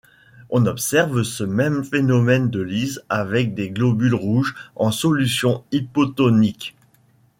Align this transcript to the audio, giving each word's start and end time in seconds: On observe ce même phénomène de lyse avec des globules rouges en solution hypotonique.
On 0.49 0.65
observe 0.65 1.21
ce 1.21 1.43
même 1.43 1.83
phénomène 1.83 2.49
de 2.49 2.59
lyse 2.59 3.03
avec 3.07 3.53
des 3.53 3.69
globules 3.69 4.15
rouges 4.15 4.55
en 4.75 4.89
solution 4.89 5.63
hypotonique. 5.71 6.75